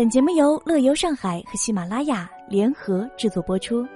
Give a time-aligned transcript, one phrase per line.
[0.00, 3.86] 本节目由乐游上海和喜马拉雅联合制作播出。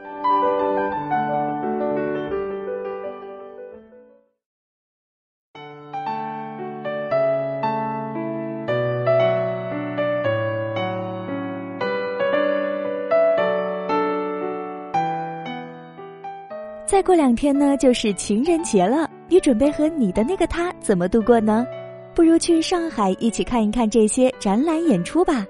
[16.85, 21.67] 再过两天呢，就是情人节了，你准备和你的那个他怎么度过呢？
[22.15, 25.47] 不如去上海一起看一看这些展览演出吧。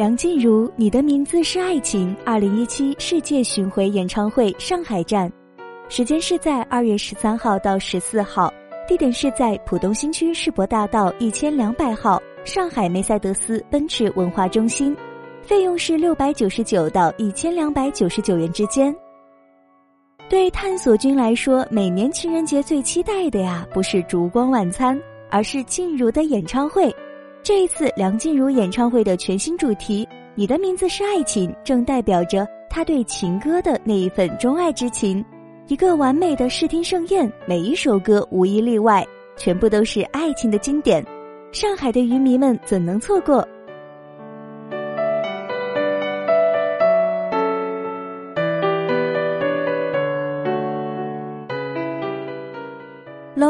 [0.00, 5.30] 梁静茹，《你的名字是爱情》二零一七世界巡回演唱会上海站，
[5.90, 8.50] 时间是在二月十三号到十四号，
[8.88, 14.96] 地点是在浦东新区世博大道一千两百号上海梅赛德斯奔驰文化中心，
[15.42, 18.96] 费用是六百九十九到一千两百九十九元之间。
[20.30, 24.98] 对探索君来说，每年情人节最期待的呀，不是烛光晚餐，
[25.28, 26.90] 而是静茹的演唱会。
[27.50, 30.06] 这一次梁静茹演唱会的全新主题
[30.36, 35.24] 《你的名字是爱情》，正代表着她对情歌的那一份钟爱之情。
[35.66, 39.04] 一个完美的视听盛宴，每一首歌无一例外，
[39.36, 41.04] 全部都是爱情的经典。
[41.50, 43.44] 上海的渔迷们怎能错过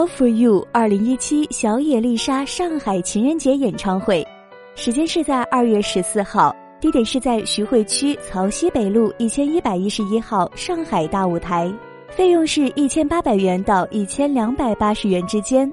[0.06, 4.26] For You 二零一七小野丽莎上海情人节演唱会，
[4.74, 11.72] 时间是在二月十四号，地点是在徐汇区曹溪北路一千一百一十一号上海大舞台，
[12.08, 15.70] 费用是一千八百元到一千两百八十元之间。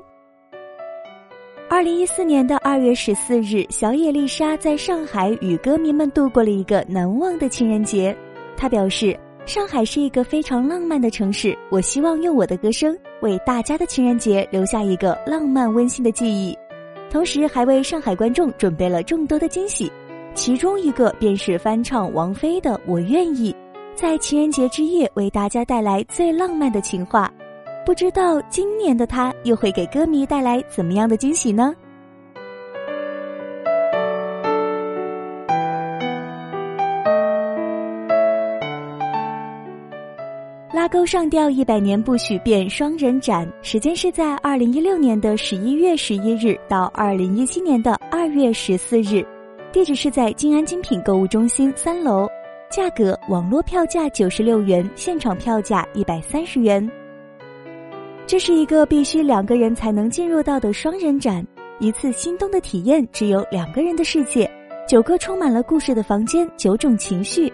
[1.70, 8.16] 二零一四年的二月十四日，小野丽莎在上海与歌迷们度过了一个难忘的情人节。
[8.56, 16.58] 她表示：“上海是一个非常浪漫的城市，我希望用我的歌声。”为大家的情人节留下一个浪漫温馨的记忆，
[17.10, 19.92] 同时还为上海观众准备了众多的惊喜，
[20.34, 23.52] 其中一个便是翻唱王菲的《我愿意》，
[23.96, 27.32] 在情人节之夜为大家带来最浪漫的情话。
[27.86, 31.74] 不知道今年的他又会给歌迷带来怎么样的惊喜呢？
[40.78, 49.26] 拉钩上吊一百年不许变双人展，时间是在二零一六年的十一月十一日到二零一七年的二月十四日，
[49.72, 52.28] 地址是在静安精品购物中心三楼，
[52.70, 56.88] 价格网络票价九十六元，现场票价一百三十元。
[58.28, 61.44] 这是一个必须两个人才能进入到的双人展，
[61.80, 64.48] 一次心动的体验，只有两个人的世界，
[64.88, 67.52] 九个充满了故事的房间，九种情绪。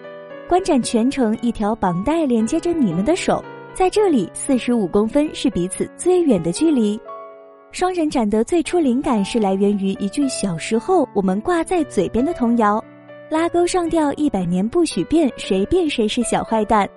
[0.54, 3.44] 观展全程，一条绑带连接着你们的手，
[3.74, 6.96] 在这里，四十五公分是彼此最远的距离。
[7.72, 12.80] 双人展的最初灵感是来源于一句小时候我们挂在嘴边的童谣
[13.28, 16.88] ：“拉钩上吊一百年不许变，谁变谁是小坏蛋。”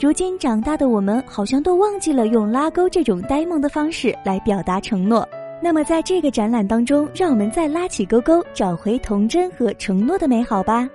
[0.00, 5.28] 如今长大的我们，好像都忘记了用拉钩这种呆萌的方式来表达承诺。
[5.62, 10.88] 那么，在这个展览当中，让我们再拉起钩钩，找回童真和承诺的美好吧。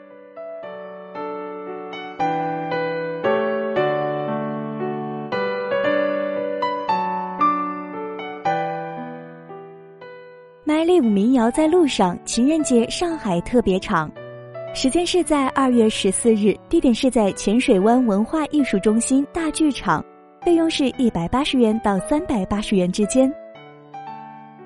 [10.77, 14.11] 麦丽舞民谣在路上，情人节上海特别场，
[14.75, 20.05] 时间是在二月十四日，地点是在浅水湾文化艺术中心大剧场，
[20.45, 23.33] 费用是一百八十元到三百八十元之间。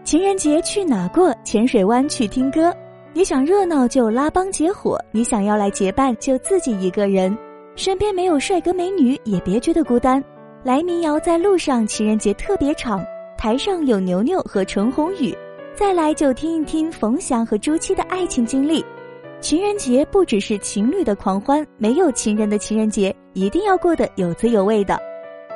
[0.03, 1.33] 情人节去哪过？
[1.45, 2.75] 浅水湾去听歌。
[3.13, 7.38] 你想热闹就拉帮结伙，你想要来结伴就自己一个人，
[7.78, 10.22] 身边没有帅哥美女也别觉得孤单。
[10.61, 13.01] 来民谣在路上，情人节特别场，
[13.38, 15.33] 台上有牛牛和陈鸿宇。
[15.74, 18.84] 再来就听一听冯翔和朱七的爱情经历。
[19.40, 25.00] 情人节不只是情侣的狂欢，没有情人的情人节一定要过得有滋有味的。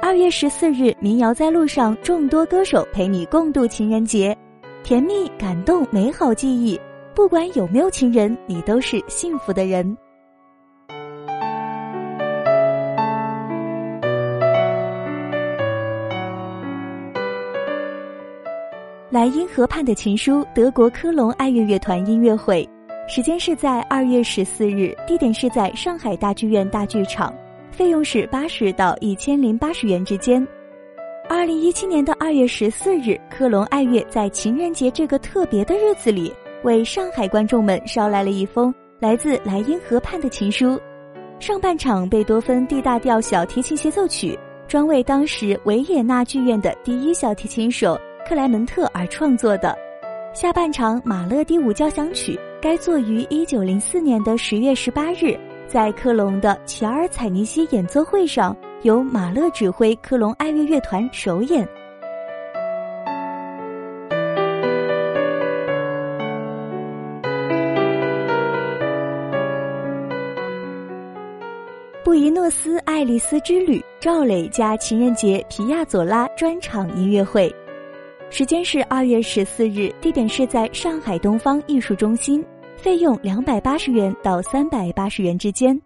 [0.02, 4.36] 二月十四日，民谣在路上，众多歌手陪你共度情人节，
[4.84, 6.80] 甜蜜、感动、美好记忆。
[7.14, 9.96] 不管有没有情人，你都是幸福的人。
[19.12, 22.68] 莱茵河畔的情书，德国科隆爱乐乐团音乐会，
[23.07, 27.31] 时间是在二月十四日，地点是在上海大剧院大剧场，
[27.69, 30.46] 费用是八十到一千零八十元之间。
[31.30, 40.80] 二零一七年的二月十四日，科隆爱乐在情人节这个特别的日子里，为上海观众们捎来了一封来自莱茵河畔的情书。
[41.40, 44.38] 上半场贝多芬 D 大调小提琴协奏曲，
[44.68, 49.77] 专为当时维也纳剧院的第一小提琴手克莱门特而创作的。
[50.33, 61.66] 下半场马勒第五交响曲该作于一九零四年的十月十八日，在科隆的齐尔采尼西演奏会上，由马勒指挥科隆爱乐乐团首演。
[72.04, 77.54] 布宜诺斯艾利斯之旅，赵磊加情人节皮亚佐拉专场音乐会，
[78.30, 82.44] 时间是二月十四日，地点是在上海东方艺术中心，
[82.75, 85.80] 费用两百八十元到三百八十元之间。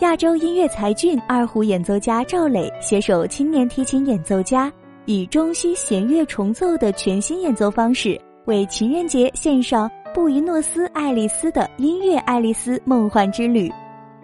[0.00, 4.72] 亚洲音乐才俊二胡演奏家赵磊携手青年提琴演奏家，
[5.06, 13.70] 以中西弦乐重奏的全新演奏方式，为情人节献上布宜诺斯艾利斯的音乐爱丽丝梦幻之旅。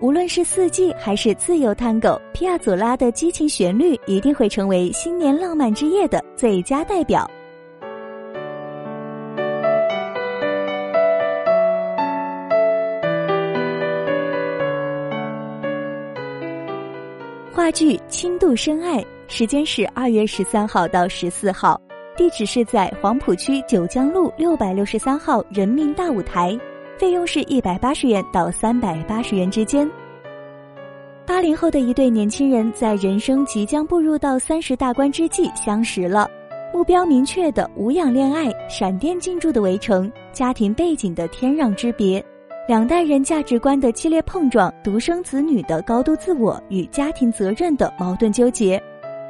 [0.01, 7.29] 无论是四季还是自由探戈，皮亚佐拉的激情旋律一定会成为新年浪漫之夜的最佳代表。
[17.53, 21.79] 话剧《轻度深爱》，时间是二月十三号到十四号，
[22.17, 26.57] 地址是在黄浦区九江路六百六十三号人民大舞台。
[26.99, 29.89] 费用是一百八十元到三百八十元之间。
[31.25, 36.29] 八零后的一对年轻人在人生即将步入到三十大关之际相识了，
[36.75, 42.25] 目标明确的无氧恋爱，闪电进驻的围城，家庭背景的天壤之别，
[42.67, 48.83] 两代人价值观的激烈碰撞，独生子女的高度自我与家庭责任的矛盾纠结，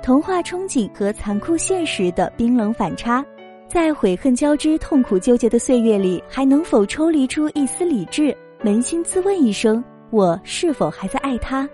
[0.02, 3.22] 童话憧憬和残酷现实的冰冷反差。
[3.68, 8.34] 在悔恨交织、痛苦纠结的岁月里，还能否抽离出一丝理智？
[8.64, 11.68] 扪心自问一声：我是否还在爱他？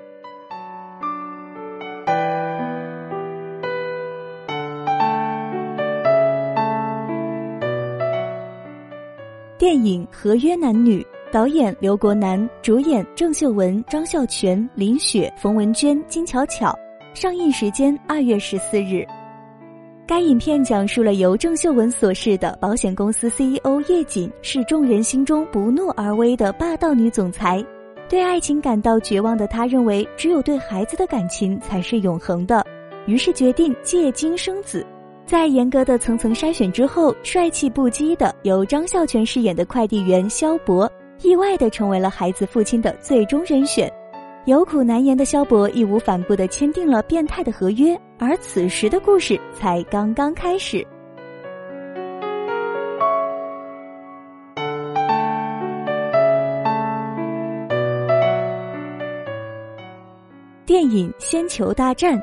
[9.57, 11.01] 电影《合约男女》，
[11.33, 16.77] 导演刘国南，主演郑秀文、张孝全、林雪、冯文娟、金巧巧，
[17.15, 19.07] 上映时间二月十四日。
[20.07, 27.65] 该影片讲述了由郑秀文所饰的保险公司 CEO 叶瑾是众人心中不怒而威的霸道女总裁，
[28.07, 32.63] 对爱情感到绝望的她认为只有对孩子的感情才是永恒的，
[33.07, 34.85] 于是决定借精生子。
[35.25, 40.91] 在严格的层层筛选之后，帅气不羁的由张孝全饰演的快递员肖博，
[41.23, 43.91] 意外的成为了孩子父亲的最终人选。
[44.47, 50.87] 有苦难言的萧博义无反顾地签订了变态的合约，而此时的故事才刚刚开始。
[60.67, 62.15] 电影《仙球大战》，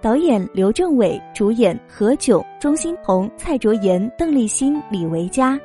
[0.00, 5.58] 导演刘镇伟，主演何炅、钟欣桐、蔡卓妍、邓丽欣、李维嘉，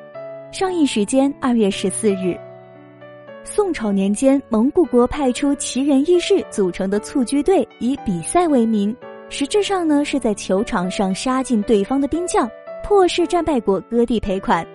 [0.51, 2.35] 上映时间二月十四日。
[3.45, 8.95] 宋朝年间，蒙古国派出奇人异士组成的蹴鞠队，以比赛为名，
[9.27, 12.49] 实质上呢是在球场上杀尽对方的兵将，
[12.85, 14.65] 迫使战败国割地赔款。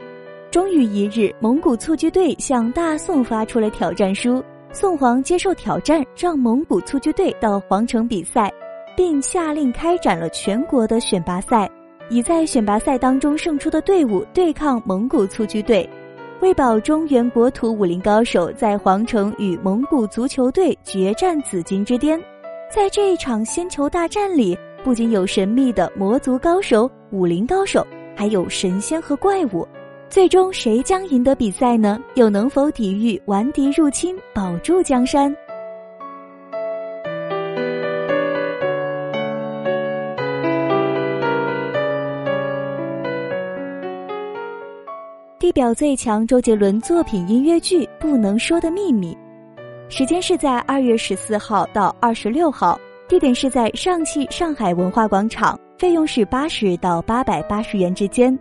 [0.50, 8.52] 终于一日，蒙古蹴鞠队向大宋发出了挑战书，宋皇接受挑战，让蒙古蹴鞠队到皇城比赛，
[8.94, 11.68] 并下令开展了全国的选拔赛，
[12.10, 15.88] 以在选拔赛当中胜出的队伍对抗蒙古蹴鞠队。
[16.40, 22.20] 为保中原国土武林高手在皇城与蒙古足球队决战紫金之巅，
[22.72, 29.66] 在这一场仙球大战里，不仅有神秘的魔族高手、武林高手，还有神仙和怪物。
[30.08, 31.98] 最终谁将赢得比赛呢？
[32.14, 35.34] 又能否抵御顽敌入侵，保住江山？
[45.48, 49.16] 地表最强周杰伦作品音乐剧《不能说的秘密》，
[49.88, 52.78] 时间是在二月十四号到二十六号，
[53.08, 58.38] 地点是在上汽上海文化广场，费用是八十到八百八十元之间。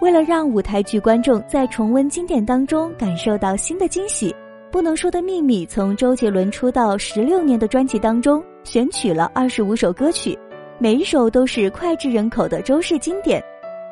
[0.00, 4.30] 为了让舞台剧观众在重温经典当中感受到新的惊喜，
[4.70, 10.38] 《不能说的秘密》从周杰伦出道十六年的专辑当中选取了二十五首歌曲，
[10.78, 13.42] 每一首都是脍炙人口的周氏经典。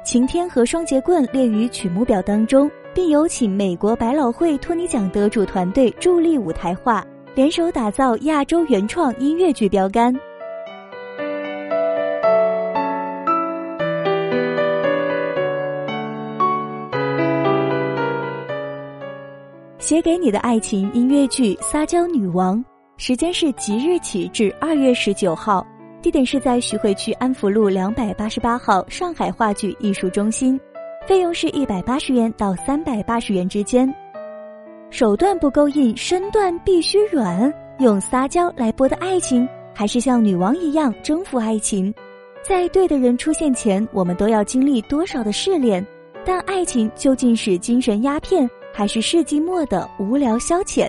[0.04, 7.02] 晴天和双节棍列于曲目表当中，并有请美国百老汇托尼奖得主团队助力舞台化，
[7.34, 10.14] 联手打造亚洲原创音乐剧标杆。
[19.78, 22.58] 写给你的爱情音乐剧《撒娇女王》，
[22.98, 25.66] 时间是即日起至二月十九号，
[26.04, 30.60] 地点是在徐汇区安福路两百八十八号上海话剧艺术中心，
[31.06, 33.90] 费用是一百八十元到三百八十元之间。
[34.90, 41.90] 手段不够硬，身段必须软，用撒娇来博得爱情，还是像女王一样征服爱情？
[42.42, 45.82] 在对的人出现前，我们都要经历多少的试炼？
[46.22, 50.86] 但爱情究竟是精神鸦片，还是世纪末的无聊消遣？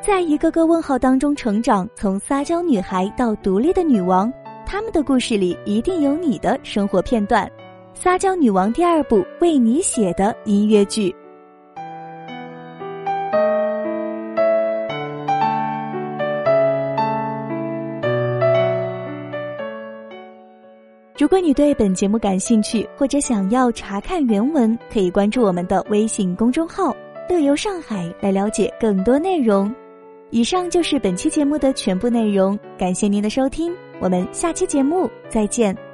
[0.00, 4.32] 在一个个问号当中成长，从撒娇女孩到独立的女王，
[4.70, 7.46] 他们的故事里一定有你的生活片段。
[7.94, 11.16] 《撒娇女王》第二部为你写的音乐剧。
[21.18, 26.94] 如果你对本节目感兴趣，或者想要查看原文，可以关注我们的微信公众号
[27.30, 29.74] “乐游上海”来了解更多内容。
[30.30, 35.87] 以上就是本期节目的全部内容，感谢您的收听，我们下期节目再见。